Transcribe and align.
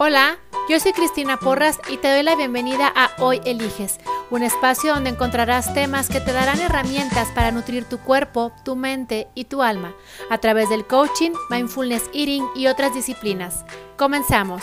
Hola, 0.00 0.38
yo 0.68 0.78
soy 0.78 0.92
Cristina 0.92 1.38
Porras 1.38 1.80
y 1.88 1.96
te 1.96 2.08
doy 2.08 2.22
la 2.22 2.36
bienvenida 2.36 2.86
a 2.94 3.10
Hoy 3.18 3.40
Eliges, 3.44 3.98
un 4.30 4.44
espacio 4.44 4.94
donde 4.94 5.10
encontrarás 5.10 5.74
temas 5.74 6.08
que 6.08 6.20
te 6.20 6.32
darán 6.32 6.60
herramientas 6.60 7.26
para 7.34 7.50
nutrir 7.50 7.84
tu 7.84 7.98
cuerpo, 7.98 8.52
tu 8.64 8.76
mente 8.76 9.26
y 9.34 9.46
tu 9.46 9.60
alma 9.60 9.96
a 10.30 10.38
través 10.38 10.68
del 10.68 10.86
coaching, 10.86 11.32
mindfulness 11.50 12.08
eating 12.14 12.46
y 12.54 12.68
otras 12.68 12.94
disciplinas. 12.94 13.64
Comenzamos. 13.96 14.62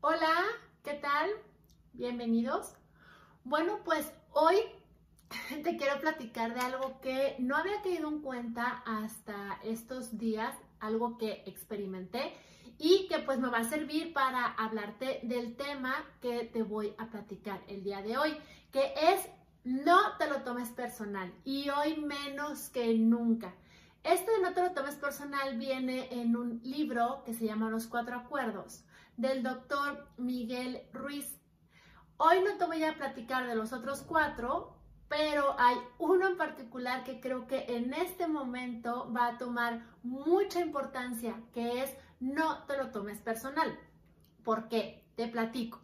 Hola, 0.00 0.44
¿qué 0.82 0.94
tal? 0.94 1.28
Bienvenidos. 1.92 2.72
Bueno, 3.44 3.80
pues 3.84 4.10
hoy 4.32 4.56
te 5.64 5.76
quiero 5.76 6.00
platicar 6.00 6.54
de 6.54 6.60
algo 6.60 7.00
que 7.00 7.36
no 7.38 7.56
había 7.56 7.82
tenido 7.82 8.08
en 8.08 8.20
cuenta 8.20 8.82
hasta 8.86 9.58
estos 9.64 10.18
días, 10.18 10.54
algo 10.80 11.18
que 11.18 11.42
experimenté 11.46 12.34
y 12.78 13.06
que 13.08 13.20
pues 13.20 13.38
me 13.38 13.48
va 13.48 13.58
a 13.58 13.64
servir 13.64 14.12
para 14.12 14.46
hablarte 14.46 15.20
del 15.22 15.56
tema 15.56 15.94
que 16.20 16.44
te 16.44 16.62
voy 16.62 16.94
a 16.98 17.06
platicar 17.06 17.62
el 17.68 17.82
día 17.82 18.02
de 18.02 18.18
hoy, 18.18 18.36
que 18.72 18.92
es 19.00 19.28
no 19.64 20.16
te 20.18 20.28
lo 20.28 20.42
tomes 20.42 20.70
personal 20.70 21.32
y 21.44 21.70
hoy 21.70 21.96
menos 21.96 22.68
que 22.68 22.94
nunca. 22.94 23.54
Esto 24.02 24.30
de 24.32 24.42
no 24.42 24.52
te 24.52 24.60
lo 24.60 24.72
tomes 24.72 24.96
personal 24.96 25.56
viene 25.56 26.08
en 26.20 26.36
un 26.36 26.60
libro 26.62 27.22
que 27.24 27.32
se 27.32 27.46
llama 27.46 27.70
Los 27.70 27.86
Cuatro 27.86 28.16
Acuerdos 28.16 28.84
del 29.16 29.42
doctor 29.42 30.06
Miguel 30.18 30.82
Ruiz. 30.92 31.40
Hoy 32.18 32.40
no 32.44 32.58
te 32.58 32.66
voy 32.66 32.84
a 32.84 32.96
platicar 32.96 33.46
de 33.46 33.54
los 33.54 33.72
otros 33.72 34.02
cuatro 34.02 34.73
pero 35.08 35.54
hay 35.58 35.76
uno 35.98 36.28
en 36.28 36.36
particular 36.36 37.04
que 37.04 37.20
creo 37.20 37.46
que 37.46 37.64
en 37.68 37.92
este 37.94 38.26
momento 38.26 39.12
va 39.12 39.28
a 39.28 39.38
tomar 39.38 39.84
mucha 40.02 40.60
importancia, 40.60 41.40
que 41.52 41.82
es 41.82 41.94
no 42.20 42.64
te 42.64 42.76
lo 42.76 42.90
tomes 42.90 43.18
personal. 43.20 43.78
¿Por 44.44 44.68
qué? 44.68 45.04
Te 45.16 45.28
platico. 45.28 45.80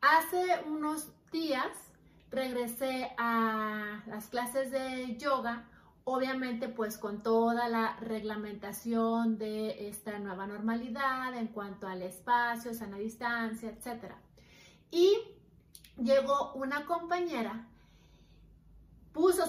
Hace 0.00 0.62
unos 0.66 1.12
días 1.30 1.68
regresé 2.30 3.12
a 3.18 4.02
las 4.06 4.28
clases 4.28 4.70
de 4.70 5.16
yoga, 5.16 5.64
obviamente 6.04 6.68
pues 6.68 6.96
con 6.96 7.22
toda 7.22 7.68
la 7.68 7.96
reglamentación 7.96 9.36
de 9.36 9.88
esta 9.88 10.18
nueva 10.18 10.46
normalidad 10.46 11.36
en 11.36 11.48
cuanto 11.48 11.86
al 11.86 12.02
espacio, 12.02 12.72
sana 12.72 12.98
distancia, 12.98 13.70
etc. 13.70 14.14
Y 14.90 15.12
llegó 15.96 16.52
una 16.54 16.86
compañera 16.86 17.66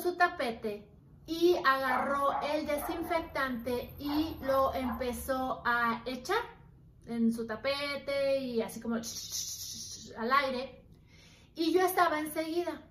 su 0.02 0.16
tapete 0.16 0.88
y 1.26 1.56
agarró 1.66 2.32
el 2.54 2.66
desinfectante 2.66 3.94
y 4.00 4.36
lo 4.42 4.74
empezó 4.74 5.62
a 5.66 6.02
echar 6.06 6.42
en 7.06 7.32
su 7.32 7.46
tapete 7.46 8.40
y 8.40 8.62
así 8.62 8.82
como 8.82 8.96
al 8.96 10.32
aire. 10.46 10.84
Y 11.56 11.72
yo 11.72 11.82
estaba 11.82 12.20
enseguida. 12.20 12.82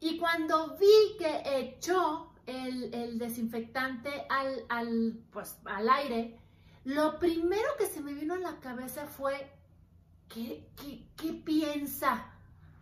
Y 0.00 0.18
cuando 0.18 0.76
vi 0.76 1.16
que 1.18 1.42
echó 1.58 2.32
el, 2.46 3.18
desinfectante 3.18 4.26
al, 4.28 4.64
al, 4.68 5.18
pues, 5.30 5.58
al 5.64 5.88
aire, 5.88 6.38
lo 6.84 7.18
primero 7.18 7.68
que 7.78 7.86
se 7.86 8.00
me 8.00 8.12
vino 8.12 8.34
a 8.34 8.38
la 8.38 8.58
cabeza 8.58 9.06
fue, 9.06 9.50
¿qué, 10.28 10.68
qué, 10.76 11.06
qué 11.16 11.32
piensa? 11.32 12.31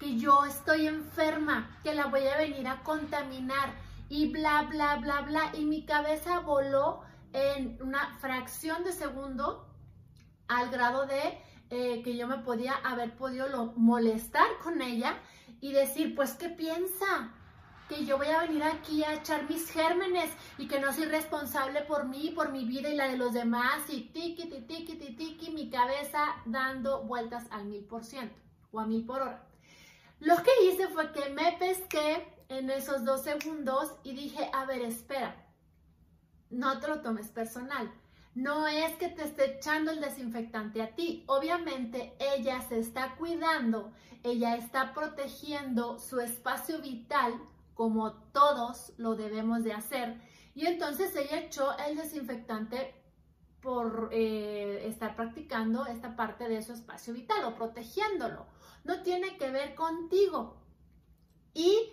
Que 0.00 0.16
yo 0.16 0.46
estoy 0.46 0.86
enferma, 0.86 1.78
que 1.84 1.94
la 1.94 2.06
voy 2.06 2.26
a 2.26 2.38
venir 2.38 2.66
a 2.66 2.82
contaminar 2.82 3.74
y 4.08 4.32
bla, 4.32 4.62
bla, 4.62 4.96
bla, 4.96 5.20
bla. 5.20 5.52
Y 5.54 5.66
mi 5.66 5.84
cabeza 5.84 6.40
voló 6.40 7.02
en 7.34 7.78
una 7.82 8.16
fracción 8.18 8.82
de 8.82 8.92
segundo 8.92 9.68
al 10.48 10.70
grado 10.70 11.06
de 11.06 11.38
eh, 11.68 12.02
que 12.02 12.16
yo 12.16 12.26
me 12.26 12.38
podía 12.38 12.74
haber 12.76 13.14
podido 13.14 13.72
molestar 13.76 14.48
con 14.64 14.80
ella 14.80 15.18
y 15.60 15.72
decir, 15.72 16.14
pues, 16.14 16.32
¿qué 16.32 16.48
piensa? 16.48 17.34
Que 17.88 18.06
yo 18.06 18.16
voy 18.16 18.28
a 18.28 18.40
venir 18.40 18.62
aquí 18.62 19.04
a 19.04 19.14
echar 19.14 19.48
mis 19.50 19.70
gérmenes 19.70 20.30
y 20.56 20.66
que 20.66 20.80
no 20.80 20.92
soy 20.94 21.04
responsable 21.04 21.82
por 21.82 22.06
mí, 22.06 22.32
por 22.34 22.52
mi 22.52 22.64
vida 22.64 22.88
y 22.88 22.96
la 22.96 23.06
de 23.06 23.18
los 23.18 23.34
demás 23.34 23.82
y 23.88 24.00
tiki, 24.12 24.48
tiki, 24.48 24.96
tiki, 24.96 25.14
tiki, 25.14 25.50
mi 25.50 25.68
cabeza 25.68 26.36
dando 26.46 27.02
vueltas 27.02 27.44
al 27.50 27.66
mil 27.66 27.84
por 27.84 28.02
ciento 28.02 28.34
o 28.72 28.80
a 28.80 28.86
mil 28.86 29.04
por 29.04 29.20
hora. 29.20 29.49
Lo 30.20 30.36
que 30.42 30.50
hice 30.64 30.86
fue 30.88 31.12
que 31.12 31.30
me 31.30 31.56
pesqué 31.58 32.26
en 32.48 32.68
esos 32.68 33.04
dos 33.04 33.22
segundos 33.22 33.94
y 34.02 34.12
dije, 34.12 34.50
a 34.52 34.66
ver, 34.66 34.82
espera, 34.82 35.34
no 36.50 36.78
te 36.78 36.88
lo 36.88 37.00
tomes 37.00 37.28
personal. 37.28 37.90
No 38.34 38.68
es 38.68 38.94
que 38.96 39.08
te 39.08 39.24
esté 39.24 39.56
echando 39.56 39.90
el 39.90 40.00
desinfectante 40.00 40.82
a 40.82 40.94
ti. 40.94 41.24
Obviamente 41.26 42.14
ella 42.18 42.60
se 42.60 42.78
está 42.78 43.16
cuidando, 43.16 43.92
ella 44.22 44.56
está 44.56 44.92
protegiendo 44.92 45.98
su 45.98 46.20
espacio 46.20 46.80
vital 46.80 47.40
como 47.74 48.12
todos 48.12 48.92
lo 48.98 49.14
debemos 49.14 49.64
de 49.64 49.72
hacer. 49.72 50.20
Y 50.54 50.66
entonces 50.66 51.16
ella 51.16 51.40
echó 51.40 51.76
el 51.78 51.96
desinfectante 51.96 52.94
por 53.62 54.10
eh, 54.12 54.86
estar 54.86 55.16
practicando 55.16 55.86
esta 55.86 56.14
parte 56.14 56.46
de 56.46 56.62
su 56.62 56.72
espacio 56.72 57.14
vital 57.14 57.44
o 57.44 57.54
protegiéndolo 57.54 58.46
no 58.90 59.02
tiene 59.02 59.38
que 59.38 59.50
ver 59.50 59.76
contigo. 59.76 60.56
Y 61.54 61.92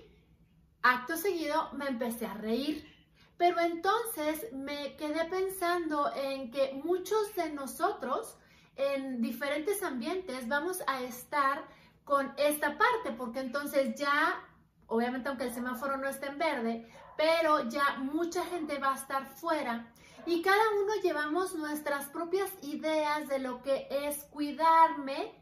acto 0.81 1.15
seguido 1.15 1.69
me 1.73 1.87
empecé 1.87 2.25
a 2.25 2.33
reír. 2.33 2.91
Pero 3.37 3.59
entonces 3.59 4.51
me 4.51 4.95
quedé 4.95 5.25
pensando 5.25 6.11
en 6.15 6.49
que 6.49 6.81
muchos 6.83 7.35
de 7.35 7.51
nosotros 7.51 8.35
en 8.75 9.21
diferentes 9.21 9.83
ambientes 9.83 10.47
vamos 10.47 10.81
a 10.87 11.01
estar 11.03 11.67
con 12.03 12.33
esta 12.37 12.79
parte, 12.79 13.11
porque 13.11 13.41
entonces 13.41 13.93
ya, 13.95 14.43
obviamente 14.87 15.29
aunque 15.29 15.43
el 15.43 15.53
semáforo 15.53 15.97
no 15.97 16.07
esté 16.07 16.27
en 16.27 16.39
verde, 16.39 16.91
pero 17.15 17.69
ya 17.69 17.97
mucha 17.99 18.43
gente 18.45 18.79
va 18.79 18.93
a 18.93 18.95
estar 18.95 19.27
fuera 19.27 19.93
y 20.25 20.41
cada 20.41 20.63
uno 20.81 20.93
llevamos 21.03 21.53
nuestras 21.53 22.05
propias 22.05 22.51
ideas 22.63 23.27
de 23.27 23.39
lo 23.39 23.61
que 23.61 23.87
es 23.89 24.23
cuidarme 24.25 25.33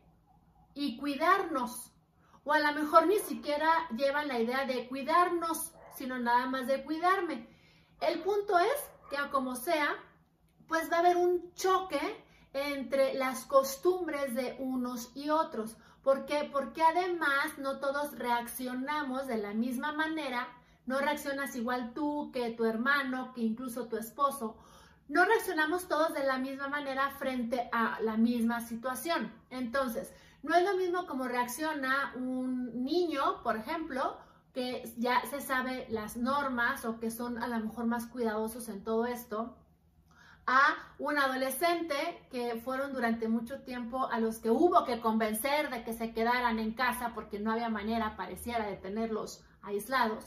y 0.76 0.98
cuidarnos. 0.98 1.92
O 2.44 2.54
a 2.54 2.60
lo 2.60 2.80
mejor 2.80 3.08
ni 3.08 3.18
siquiera 3.18 3.90
llevan 3.98 4.28
la 4.28 4.40
idea 4.40 4.66
de 4.66 4.88
cuidarnos, 4.88 5.72
sino 5.96 6.20
nada 6.20 6.46
más 6.46 6.68
de 6.68 6.84
cuidarme. 6.84 7.50
El 8.02 8.22
punto 8.22 8.60
es 8.60 8.92
que 9.10 9.18
como 9.32 9.56
sea, 9.56 9.96
pues 10.68 10.92
va 10.92 10.98
a 10.98 11.00
haber 11.00 11.18
un 11.18 11.52
choque 11.56 12.24
entre 12.54 13.16
las 13.16 13.46
costumbres 13.46 14.36
de 14.36 14.56
unos 14.60 15.12
y 15.16 15.30
otros. 15.30 15.78
¿Por 16.04 16.26
qué? 16.26 16.48
Porque 16.52 16.84
además 16.84 17.58
no 17.58 17.80
todos 17.80 18.18
reaccionamos 18.18 19.28
de 19.28 19.38
la 19.38 19.54
misma 19.54 19.92
manera. 19.94 20.48
No 20.86 21.00
reaccionas 21.00 21.56
igual 21.56 21.94
tú 21.96 22.30
que 22.32 22.52
tu 22.52 22.66
hermano, 22.66 23.34
que 23.34 23.42
incluso 23.42 23.88
tu 23.88 23.98
esposo. 23.98 24.56
No 25.08 25.26
reaccionamos 25.26 25.88
todos 25.88 26.14
de 26.14 26.24
la 26.24 26.38
misma 26.38 26.68
manera 26.68 27.10
frente 27.12 27.70
a 27.72 28.00
la 28.02 28.18
misma 28.18 28.62
situación. 28.62 29.34
Entonces, 29.50 30.14
no 30.46 30.56
es 30.56 30.64
lo 30.64 30.78
mismo 30.78 31.08
como 31.08 31.28
reacciona 31.28 32.14
un 32.16 32.84
niño, 32.84 33.42
por 33.44 33.58
ejemplo, 33.58 34.18
que 34.54 34.94
ya 34.98 35.22
se 35.26 35.42
sabe 35.42 35.88
las 35.90 36.18
normas 36.18 36.86
o 36.86 37.00
que 37.00 37.10
son 37.10 37.42
a 37.42 37.48
lo 37.48 37.60
mejor 37.60 37.86
más 37.88 38.06
cuidadosos 38.06 38.70
en 38.70 38.84
todo 38.84 39.08
esto, 39.08 39.58
a 40.46 40.76
un 41.00 41.18
adolescente 41.18 41.96
que 42.30 42.62
fueron 42.64 42.94
durante 42.94 43.28
mucho 43.28 43.62
tiempo 43.62 44.08
a 44.12 44.20
los 44.20 44.38
que 44.38 44.52
hubo 44.52 44.86
que 44.86 45.02
convencer 45.02 45.72
de 45.72 45.84
que 45.84 45.94
se 45.94 46.14
quedaran 46.14 46.60
en 46.60 46.74
casa 46.74 47.14
porque 47.16 47.40
no 47.40 47.52
había 47.52 47.70
manera, 47.70 48.16
pareciera, 48.16 48.68
de 48.68 48.78
tenerlos 48.78 49.44
aislados, 49.64 50.26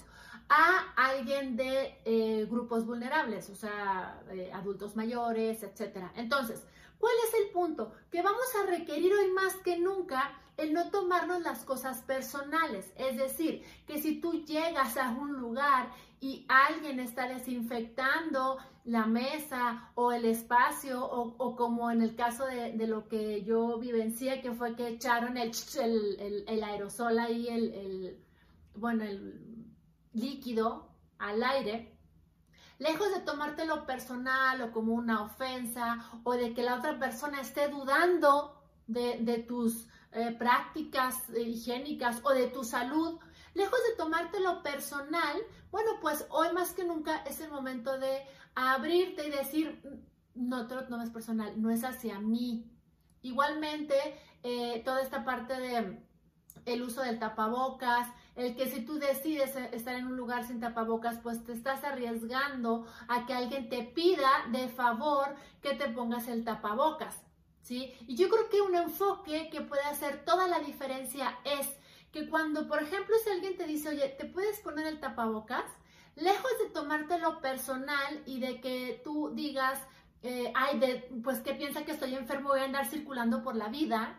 a 0.48 0.92
alguien 0.96 1.56
de 1.56 2.00
eh, 2.04 2.46
grupos 2.50 2.86
vulnerables, 2.86 3.50
o 3.50 3.54
sea, 3.54 4.20
adultos 4.52 4.96
mayores, 4.96 5.62
etc. 5.62 6.08
Entonces, 6.16 6.66
¿Cuál 6.98 7.14
es 7.26 7.34
el 7.42 7.50
punto? 7.50 7.92
Que 8.10 8.22
vamos 8.22 8.54
a 8.60 8.66
requerir 8.66 9.12
hoy 9.12 9.30
más 9.30 9.56
que 9.56 9.78
nunca 9.78 10.38
el 10.58 10.72
no 10.72 10.90
tomarnos 10.90 11.40
las 11.42 11.64
cosas 11.64 12.02
personales. 12.02 12.92
Es 12.96 13.16
decir, 13.16 13.62
que 13.86 14.02
si 14.02 14.20
tú 14.20 14.44
llegas 14.44 14.96
a 14.96 15.10
un 15.10 15.34
lugar 15.34 15.90
y 16.20 16.44
alguien 16.48 16.98
está 16.98 17.28
desinfectando 17.28 18.58
la 18.84 19.06
mesa 19.06 19.92
o 19.94 20.12
el 20.12 20.24
espacio 20.24 21.04
o, 21.04 21.54
como 21.56 21.90
en 21.90 22.02
el 22.02 22.16
caso 22.16 22.44
de, 22.46 22.86
lo 22.88 23.06
que 23.06 23.44
yo 23.44 23.78
vivencié, 23.78 24.40
que 24.40 24.52
fue 24.52 24.74
que 24.74 24.88
echaron 24.88 25.36
el, 25.36 25.52
el, 26.48 26.64
aerosol 26.64 27.18
ahí, 27.20 27.46
el, 27.48 28.18
bueno, 28.74 29.04
el 29.04 29.74
líquido 30.12 30.88
al 31.18 31.42
aire, 31.42 31.97
lejos 32.78 33.12
de 33.12 33.20
tomártelo 33.20 33.86
personal 33.86 34.62
o 34.62 34.72
como 34.72 34.94
una 34.94 35.22
ofensa 35.22 35.98
o 36.24 36.34
de 36.34 36.54
que 36.54 36.62
la 36.62 36.76
otra 36.76 36.98
persona 36.98 37.40
esté 37.40 37.68
dudando 37.68 38.54
de, 38.86 39.44
tus 39.46 39.86
eh, 40.12 40.34
prácticas 40.38 41.28
higiénicas 41.30 42.20
o 42.22 42.30
de 42.30 42.46
tu 42.46 42.64
salud, 42.64 43.18
lejos 43.54 43.78
de 43.90 43.96
tomártelo 43.96 44.62
personal, 44.62 45.36
bueno, 45.70 45.92
pues 46.00 46.26
hoy 46.30 46.52
más 46.54 46.72
que 46.72 46.84
nunca 46.84 47.18
es 47.24 47.40
el 47.40 47.50
momento 47.50 47.98
de 47.98 48.22
abrirte 48.54 49.26
y 49.26 49.30
decir, 49.30 49.82
no 50.34 50.66
te 50.66 50.74
lo 50.74 50.86
tomes 50.86 51.10
personal, 51.10 51.60
no 51.60 51.70
es 51.70 51.84
hacia 51.84 52.18
mí. 52.18 52.70
Igualmente, 53.22 53.94
eh, 54.42 54.82
toda 54.84 55.02
esta 55.02 55.24
parte 55.24 55.58
de 55.60 56.02
el 56.64 56.82
uso 56.82 57.02
del 57.02 57.18
tapabocas, 57.18 58.08
el 58.38 58.54
que 58.54 58.70
si 58.70 58.82
tú 58.82 59.00
decides 59.00 59.56
estar 59.72 59.96
en 59.96 60.06
un 60.06 60.16
lugar 60.16 60.46
sin 60.46 60.60
tapabocas, 60.60 61.18
pues 61.18 61.44
te 61.44 61.52
estás 61.52 61.82
arriesgando 61.82 62.86
a 63.08 63.26
que 63.26 63.34
alguien 63.34 63.68
te 63.68 63.82
pida 63.82 64.30
de 64.52 64.68
favor 64.68 65.34
que 65.60 65.74
te 65.74 65.88
pongas 65.88 66.28
el 66.28 66.44
tapabocas, 66.44 67.20
¿sí? 67.62 67.92
Y 68.06 68.14
yo 68.14 68.28
creo 68.28 68.48
que 68.48 68.60
un 68.60 68.76
enfoque 68.76 69.50
que 69.50 69.60
puede 69.60 69.82
hacer 69.82 70.24
toda 70.24 70.46
la 70.46 70.60
diferencia 70.60 71.36
es 71.44 71.68
que 72.12 72.28
cuando, 72.28 72.68
por 72.68 72.80
ejemplo, 72.80 73.16
si 73.24 73.30
alguien 73.30 73.56
te 73.56 73.66
dice, 73.66 73.88
oye, 73.88 74.08
¿te 74.08 74.24
puedes 74.24 74.60
poner 74.60 74.86
el 74.86 75.00
tapabocas? 75.00 75.64
Lejos 76.14 76.52
de 76.62 76.70
tomártelo 76.70 77.40
personal 77.40 78.22
y 78.24 78.38
de 78.38 78.60
que 78.60 79.00
tú 79.02 79.32
digas, 79.34 79.80
eh, 80.22 80.52
ay, 80.54 81.04
pues 81.24 81.40
que 81.40 81.54
piensa 81.54 81.84
que 81.84 81.92
estoy 81.92 82.14
enfermo, 82.14 82.50
voy 82.50 82.60
a 82.60 82.64
andar 82.64 82.86
circulando 82.86 83.42
por 83.42 83.56
la 83.56 83.68
vida, 83.68 84.16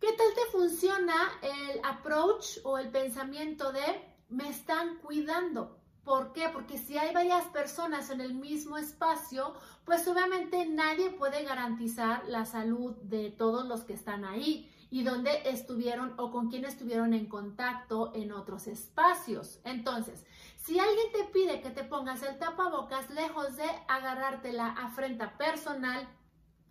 ¿Qué 0.00 0.12
tal 0.12 0.34
te 0.34 0.50
funciona 0.50 1.14
el 1.42 1.80
approach 1.84 2.58
o 2.64 2.78
el 2.78 2.90
pensamiento 2.90 3.72
de 3.72 3.80
me 4.28 4.48
están 4.48 4.98
cuidando? 4.98 5.78
¿Por 6.04 6.32
qué? 6.32 6.50
Porque 6.52 6.76
si 6.76 6.98
hay 6.98 7.14
varias 7.14 7.46
personas 7.46 8.10
en 8.10 8.20
el 8.20 8.34
mismo 8.34 8.76
espacio, 8.76 9.54
pues 9.84 10.06
obviamente 10.06 10.66
nadie 10.66 11.10
puede 11.10 11.44
garantizar 11.44 12.24
la 12.28 12.44
salud 12.44 12.94
de 13.02 13.30
todos 13.30 13.66
los 13.66 13.84
que 13.84 13.94
están 13.94 14.24
ahí 14.24 14.70
y 14.90 15.02
dónde 15.02 15.30
estuvieron 15.46 16.12
o 16.18 16.30
con 16.30 16.50
quién 16.50 16.66
estuvieron 16.66 17.14
en 17.14 17.26
contacto 17.26 18.12
en 18.14 18.32
otros 18.32 18.66
espacios. 18.66 19.60
Entonces, 19.64 20.26
si 20.56 20.78
alguien 20.78 21.12
te 21.12 21.24
pide 21.32 21.62
que 21.62 21.70
te 21.70 21.84
pongas 21.84 22.22
el 22.22 22.38
tapabocas, 22.38 23.08
lejos 23.10 23.56
de 23.56 23.68
agarrarte 23.88 24.52
la 24.52 24.68
afrenta 24.68 25.38
personal 25.38 26.06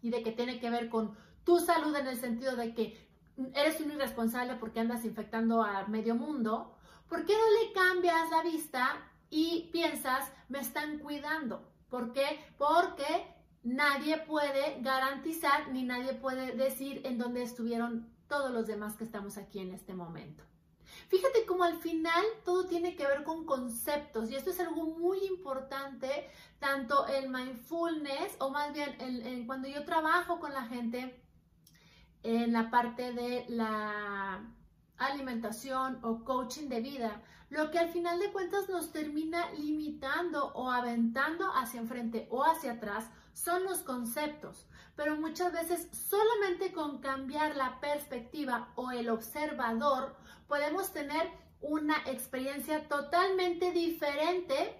y 0.01 0.11
de 0.11 0.21
que 0.21 0.31
tiene 0.31 0.59
que 0.59 0.69
ver 0.69 0.89
con 0.89 1.17
tu 1.43 1.59
salud 1.59 1.95
en 1.95 2.07
el 2.07 2.19
sentido 2.19 2.55
de 2.55 2.73
que 2.73 3.02
eres 3.53 3.79
un 3.81 3.91
irresponsable 3.91 4.55
porque 4.55 4.79
andas 4.79 5.05
infectando 5.05 5.63
a 5.63 5.85
medio 5.87 6.15
mundo, 6.15 6.75
¿por 7.07 7.25
qué 7.25 7.33
no 7.33 7.61
le 7.61 7.73
cambias 7.73 8.29
la 8.29 8.43
vista 8.43 9.01
y 9.29 9.69
piensas, 9.71 10.31
me 10.49 10.59
están 10.59 10.99
cuidando? 10.99 11.67
¿Por 11.89 12.13
qué? 12.13 12.39
Porque 12.57 13.27
nadie 13.63 14.17
puede 14.17 14.81
garantizar 14.81 15.71
ni 15.71 15.83
nadie 15.83 16.13
puede 16.13 16.53
decir 16.53 17.01
en 17.05 17.17
dónde 17.17 17.43
estuvieron 17.43 18.11
todos 18.27 18.51
los 18.51 18.67
demás 18.67 18.95
que 18.95 19.03
estamos 19.03 19.37
aquí 19.37 19.59
en 19.59 19.73
este 19.73 19.93
momento. 19.93 20.43
Fíjate 21.07 21.45
cómo 21.45 21.63
al 21.63 21.77
final 21.77 22.23
todo 22.45 22.67
tiene 22.67 22.95
que 22.95 23.05
ver 23.05 23.23
con 23.23 23.45
conceptos 23.45 24.29
y 24.29 24.35
esto 24.35 24.51
es 24.51 24.59
algo 24.59 24.85
muy 24.85 25.25
importante, 25.25 26.29
tanto 26.59 27.07
el 27.07 27.29
mindfulness 27.29 28.35
o 28.39 28.49
más 28.49 28.73
bien 28.73 29.45
cuando 29.45 29.67
yo 29.67 29.83
trabajo 29.85 30.39
con 30.39 30.53
la 30.53 30.63
gente 30.63 31.19
en 32.23 32.53
la 32.53 32.69
parte 32.69 33.13
de 33.13 33.45
la 33.49 34.41
alimentación 34.97 35.99
o 36.01 36.23
coaching 36.23 36.69
de 36.69 36.81
vida, 36.81 37.21
lo 37.49 37.69
que 37.69 37.79
al 37.79 37.89
final 37.89 38.19
de 38.19 38.31
cuentas 38.31 38.67
nos 38.69 38.91
termina 38.91 39.51
limitando 39.51 40.53
o 40.55 40.71
aventando 40.71 41.51
hacia 41.53 41.81
enfrente 41.81 42.27
o 42.31 42.43
hacia 42.43 42.73
atrás 42.73 43.05
son 43.33 43.63
los 43.63 43.79
conceptos, 43.79 44.67
pero 44.95 45.17
muchas 45.17 45.51
veces 45.53 45.87
solamente 45.91 46.71
con 46.71 46.99
cambiar 46.99 47.55
la 47.55 47.79
perspectiva 47.79 48.71
o 48.75 48.91
el 48.91 49.09
observador 49.09 50.15
podemos 50.47 50.93
tener 50.93 51.29
una 51.61 51.97
experiencia 52.07 52.87
totalmente 52.87 53.71
diferente 53.71 54.79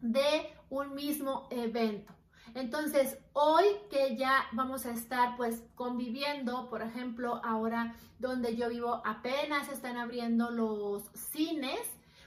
de 0.00 0.54
un 0.70 0.94
mismo 0.94 1.48
evento. 1.50 2.15
Entonces, 2.54 3.18
hoy 3.32 3.64
que 3.90 4.16
ya 4.16 4.46
vamos 4.52 4.86
a 4.86 4.92
estar 4.92 5.36
pues 5.36 5.62
conviviendo, 5.74 6.68
por 6.70 6.82
ejemplo, 6.82 7.40
ahora 7.44 7.96
donde 8.18 8.56
yo 8.56 8.68
vivo 8.68 9.02
apenas 9.04 9.68
están 9.68 9.96
abriendo 9.96 10.50
los 10.50 11.04
cines, 11.12 11.80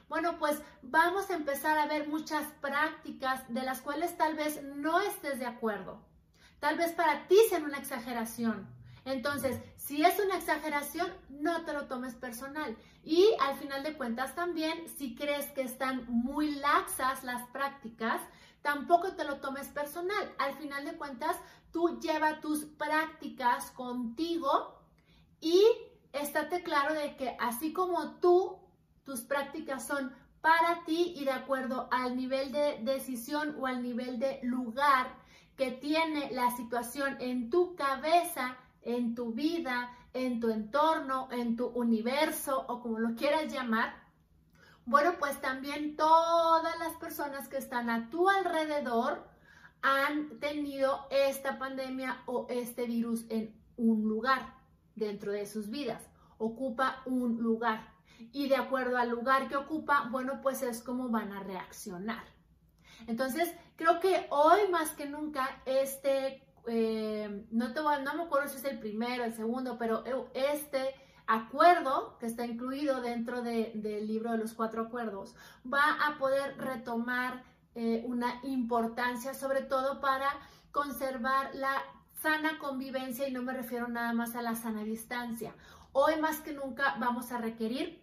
bueno, 0.08 0.40
pues 0.40 0.60
vamos 0.82 1.30
a 1.30 1.36
empezar 1.36 1.78
a 1.78 1.86
ver 1.86 2.08
muchas 2.08 2.46
prácticas 2.62 3.44
de 3.48 3.62
las 3.62 3.82
cuales 3.82 4.18
tal 4.18 4.36
vez 4.36 4.64
no 4.64 5.00
estés 5.02 5.40
de 5.40 5.46
acuerdo. 5.46 6.02
Tal 6.60 6.78
vez 6.78 6.92
para 6.94 7.28
ti 7.28 7.38
sea 7.50 7.60
una 7.60 7.78
exageración. 7.78 8.68
Entonces, 9.06 9.60
si 9.78 10.04
es 10.04 10.20
una 10.20 10.38
exageración, 10.38 11.12
no 11.30 11.64
te 11.64 11.74
lo 11.74 11.86
tomes 11.86 12.16
personal. 12.16 12.76
Y 13.04 13.26
al 13.40 13.56
final 13.58 13.84
de 13.84 13.94
cuentas 13.94 14.36
también, 14.36 14.88
si 14.98 15.16
crees 15.16 15.46
que 15.48 15.62
están 15.62 16.06
muy 16.08 16.56
laxas 16.56 17.24
las 17.24 17.48
prácticas, 17.50 18.22
tampoco 18.62 19.14
te 19.14 19.24
lo 19.24 19.38
tomes 19.38 19.68
personal. 19.68 20.34
Al 20.38 20.56
final 20.58 20.86
de 20.86 20.98
cuentas, 20.98 21.36
tú 21.72 22.00
lleva 22.00 22.40
tus 22.40 22.66
prácticas 22.66 23.72
contigo 23.72 24.80
y 25.42 25.64
estate 26.14 26.64
claro 26.64 26.94
de 26.94 27.16
que 27.16 27.36
así 27.40 27.74
como 27.74 28.16
tú, 28.16 28.58
tus 29.04 29.22
prácticas 29.22 29.86
son 29.86 30.14
para 30.42 30.84
ti 30.86 31.14
y 31.18 31.26
de 31.26 31.32
acuerdo 31.32 31.88
al 31.92 32.16
nivel 32.16 32.52
de 32.52 32.80
decisión 32.84 33.56
o 33.60 33.68
al 33.68 33.82
nivel 33.84 34.20
de 34.20 34.40
lugar 34.44 35.08
que 35.58 35.72
tiene 35.72 36.32
la 36.32 36.52
situación 36.52 37.18
en 37.20 37.50
tu 37.50 37.76
cabeza, 37.76 38.58
en 38.82 39.14
tu 39.14 39.34
vida, 39.34 39.94
en 40.14 40.40
tu 40.40 40.50
entorno, 40.50 41.28
en 41.32 41.56
tu 41.58 41.68
universo 41.68 42.66
o 42.68 42.82
como 42.82 43.00
lo 43.00 43.16
quieras 43.16 43.52
llamar, 43.52 43.94
bueno, 44.90 45.18
pues 45.20 45.40
también 45.40 45.96
todas 45.96 46.80
las 46.80 46.94
personas 46.96 47.48
que 47.48 47.58
están 47.58 47.92
a 47.92 48.10
tu 48.10 48.28
alrededor 48.28 49.24
han 49.84 50.40
tenido 50.40 51.06
esta 51.12 51.60
pandemia 51.60 52.24
o 52.26 52.48
este 52.50 52.88
virus 52.88 53.28
en 53.30 53.56
un 53.78 54.10
lugar 54.10 54.56
dentro 54.96 55.32
de 55.32 55.46
sus 55.46 55.70
vidas. 55.70 56.10
Ocupa 56.40 57.04
un 57.06 57.38
lugar. 57.38 57.94
Y 58.32 58.50
de 58.50 58.56
acuerdo 58.56 58.98
al 58.98 59.10
lugar 59.10 59.48
que 59.48 59.58
ocupa, 59.58 60.08
bueno, 60.10 60.42
pues 60.42 60.64
es 60.64 60.82
como 60.82 61.10
van 61.10 61.34
a 61.34 61.44
reaccionar. 61.44 62.24
Entonces, 63.06 63.54
creo 63.76 64.00
que 64.00 64.26
hoy 64.32 64.72
más 64.72 64.90
que 64.94 65.06
nunca 65.06 65.62
este, 65.68 66.44
eh, 66.68 67.46
no, 67.52 67.74
te 67.74 67.80
no 67.80 68.16
me 68.16 68.24
acuerdo 68.24 68.48
si 68.48 68.58
es 68.58 68.66
el 68.66 68.80
primero, 68.80 69.24
el 69.24 69.36
segundo, 69.36 69.78
pero 69.78 70.04
este 70.34 70.96
acuerdo 71.30 72.18
que 72.20 72.26
está 72.26 72.46
incluido 72.46 73.02
dentro 73.02 73.44
del 73.44 74.08
libro 74.08 74.32
de 74.32 74.40
los 74.40 74.54
cuatro 74.54 74.82
acuerdos 74.82 75.36
va 75.72 75.98
a 76.08 76.18
poder 76.18 76.58
retomar 76.58 77.44
eh, 77.76 78.04
una 78.08 78.40
importancia, 78.44 79.36
sobre 79.36 79.62
todo 79.62 80.02
para 80.02 80.28
conservar 80.72 81.54
la 81.54 81.84
sana 82.20 82.58
convivencia 82.58 83.28
y 83.28 83.32
no 83.32 83.44
me 83.44 83.54
refiero 83.54 83.88
nada 83.88 84.12
más 84.12 84.36
a 84.36 84.42
la 84.42 84.56
sana 84.56 84.84
distancia. 84.84 85.54
Hoy 85.92 86.20
más 86.20 86.42
que 86.42 86.52
nunca 86.54 86.96
vamos 87.00 87.32
a 87.32 87.38
requerir 87.38 88.02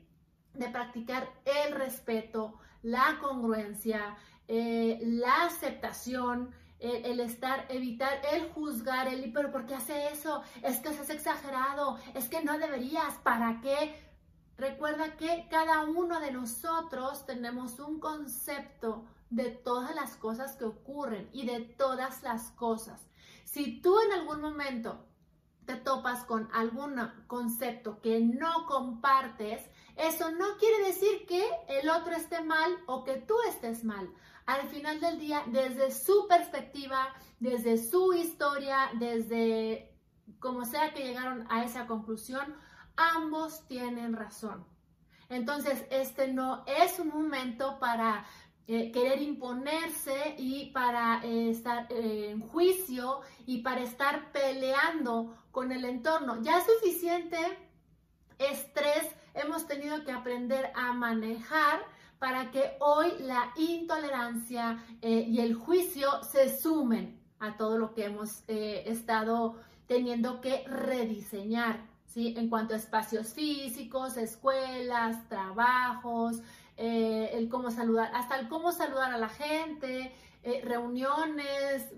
de 0.54 0.68
practicar 0.68 1.28
el 1.44 1.74
respeto, 1.74 2.60
la 2.82 3.18
congruencia, 3.20 4.16
eh, 4.46 5.00
la 5.02 5.46
aceptación, 5.46 6.52
el, 6.78 7.20
estar, 7.20 7.66
evitar 7.68 8.20
el 8.32 8.50
juzgar, 8.52 9.08
el, 9.08 9.32
pero 9.32 9.50
¿por 9.50 9.66
qué 9.66 9.74
hace 9.74 10.08
eso? 10.08 10.42
Es 10.62 10.78
que 10.80 10.90
es 10.90 11.10
exagerado, 11.10 11.98
es 12.14 12.28
que 12.28 12.42
no 12.44 12.58
deberías, 12.58 13.14
¿para 13.22 13.60
qué? 13.60 14.02
Recuerda 14.58 15.16
que 15.16 15.46
cada 15.50 15.82
uno 15.82 16.20
de 16.20 16.32
nosotros 16.32 17.26
tenemos 17.26 17.78
un 17.78 18.00
concepto 18.00 19.04
de 19.30 19.50
todas 19.50 19.94
las 19.94 20.16
cosas 20.16 20.56
que 20.56 20.64
ocurren 20.64 21.28
y 21.32 21.46
de 21.46 21.60
todas 21.60 22.22
las 22.22 22.52
cosas. 22.52 23.06
Si 23.44 23.80
tú 23.80 23.98
en 24.00 24.12
algún 24.12 24.40
momento 24.40 25.04
te 25.66 25.74
topas 25.74 26.24
con 26.24 26.48
algún 26.52 26.96
concepto 27.26 28.00
que 28.00 28.20
no 28.20 28.66
compartes, 28.66 29.62
eso 29.96 30.30
no 30.30 30.56
quiere 30.58 30.86
decir 30.86 31.26
que 31.26 31.44
el 31.68 31.88
otro 31.88 32.14
esté 32.14 32.42
mal 32.42 32.70
o 32.86 33.04
que 33.04 33.16
tú 33.16 33.34
estés 33.48 33.82
mal 33.84 34.08
al 34.46 34.68
final 34.68 35.00
del 35.00 35.18
día, 35.18 35.42
desde 35.46 35.90
su 35.90 36.26
perspectiva, 36.28 37.12
desde 37.40 37.78
su 37.78 38.12
historia, 38.14 38.90
desde 38.98 39.92
como 40.38 40.64
sea 40.64 40.92
que 40.92 41.04
llegaron 41.04 41.46
a 41.50 41.64
esa 41.64 41.86
conclusión, 41.86 42.54
ambos 42.96 43.66
tienen 43.66 44.14
razón. 44.14 44.64
Entonces, 45.28 45.84
este 45.90 46.28
no 46.28 46.64
es 46.66 46.98
un 46.98 47.08
momento 47.08 47.78
para 47.80 48.24
eh, 48.68 48.92
querer 48.92 49.22
imponerse 49.22 50.34
y 50.38 50.70
para 50.70 51.20
eh, 51.24 51.50
estar 51.50 51.86
eh, 51.90 52.30
en 52.30 52.40
juicio 52.40 53.20
y 53.46 53.58
para 53.62 53.82
estar 53.82 54.30
peleando 54.32 55.36
con 55.50 55.72
el 55.72 55.84
entorno. 55.84 56.42
Ya 56.42 56.60
suficiente 56.64 57.38
estrés 58.38 59.06
hemos 59.34 59.66
tenido 59.66 60.04
que 60.04 60.12
aprender 60.12 60.70
a 60.74 60.92
manejar 60.92 61.80
para 62.26 62.50
que 62.50 62.76
hoy 62.80 63.12
la 63.20 63.52
intolerancia 63.54 64.84
eh, 65.00 65.26
y 65.28 65.38
el 65.38 65.54
juicio 65.54 66.24
se 66.24 66.58
sumen 66.58 67.20
a 67.38 67.56
todo 67.56 67.78
lo 67.78 67.94
que 67.94 68.06
hemos 68.06 68.42
eh, 68.48 68.82
estado 68.86 69.54
teniendo 69.86 70.40
que 70.40 70.64
rediseñar. 70.66 71.86
¿sí? 72.04 72.34
En 72.36 72.48
cuanto 72.48 72.74
a 72.74 72.78
espacios 72.78 73.32
físicos, 73.32 74.16
escuelas, 74.16 75.28
trabajos, 75.28 76.42
eh, 76.76 77.30
el 77.32 77.48
cómo 77.48 77.70
saludar, 77.70 78.10
hasta 78.12 78.40
el 78.40 78.48
cómo 78.48 78.72
saludar 78.72 79.12
a 79.12 79.18
la 79.18 79.28
gente, 79.28 80.12
reuniones, 80.64 81.92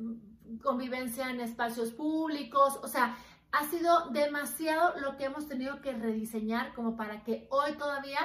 convivencia 0.62 1.30
en 1.30 1.40
espacios 1.40 1.92
públicos, 1.92 2.78
o 2.82 2.88
sea, 2.88 3.16
ha 3.52 3.64
sido 3.64 4.10
demasiado 4.10 4.92
lo 5.00 5.16
que 5.16 5.24
hemos 5.24 5.48
tenido 5.48 5.80
que 5.80 5.92
rediseñar 5.92 6.74
como 6.74 6.96
para 6.96 7.24
que 7.24 7.46
hoy 7.50 7.72
todavía 7.78 8.20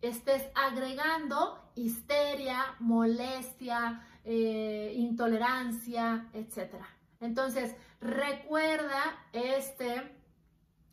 estés 0.00 0.42
agregando 0.54 1.70
histeria, 1.74 2.74
molestia, 2.78 4.06
eh, 4.24 4.92
intolerancia, 4.96 6.28
etc. 6.32 6.74
Entonces, 7.20 7.74
recuerda 8.00 9.26
este 9.32 10.12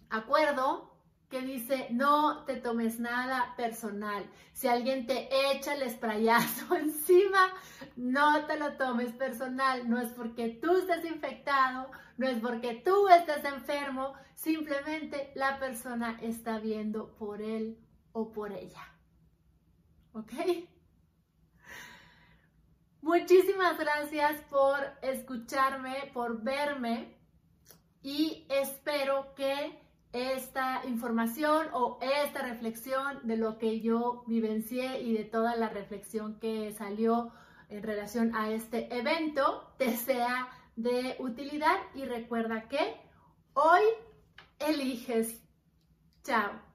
acuerdo 0.09 0.95
que 1.29 1.41
dice, 1.41 1.87
no 1.91 2.45
te 2.45 2.55
tomes 2.55 2.99
nada 2.99 3.55
personal. 3.57 4.25
Si 4.53 4.67
alguien 4.67 5.05
te 5.05 5.27
echa 5.51 5.73
el 5.75 5.89
sprayazo 5.89 6.75
encima, 6.77 7.53
no 7.95 8.45
te 8.45 8.57
lo 8.57 8.73
tomes 8.73 9.11
personal. 9.13 9.89
No 9.89 9.99
es 9.99 10.09
porque 10.09 10.49
tú 10.49 10.77
estés 10.77 11.03
infectado, 11.05 11.89
no 12.17 12.27
es 12.27 12.39
porque 12.39 12.81
tú 12.85 13.07
estés 13.09 13.43
enfermo, 13.43 14.13
simplemente 14.35 15.31
la 15.35 15.59
persona 15.59 16.17
está 16.21 16.59
viendo 16.59 17.15
por 17.15 17.41
él 17.41 17.77
o 18.13 18.31
por 18.31 18.51
ella. 18.51 18.94
¿Ok? 20.15 20.31
Muchísimas 23.01 23.77
gracias 23.77 24.41
por 24.49 24.79
escucharme, 25.01 26.09
por 26.13 26.41
verme 26.41 27.17
y 28.01 28.47
espero 28.49 29.35
que 29.35 29.77
esta 30.13 30.85
información 30.85 31.67
o 31.73 31.99
esta 32.01 32.43
reflexión 32.43 33.27
de 33.27 33.35
lo 33.35 33.57
que 33.57 33.81
yo 33.81 34.23
vivencié 34.25 35.01
y 35.01 35.13
de 35.13 35.25
toda 35.25 35.57
la 35.57 35.67
reflexión 35.67 36.39
que 36.39 36.71
salió 36.71 37.33
en 37.67 37.83
relación 37.83 38.33
a 38.35 38.51
este 38.51 38.97
evento 38.97 39.73
te 39.77 39.97
sea 39.97 40.47
de 40.77 41.17
utilidad 41.19 41.75
y 41.93 42.05
recuerda 42.05 42.69
que 42.69 42.95
hoy 43.53 43.81
eliges. 44.59 45.43
Chao. 46.23 46.74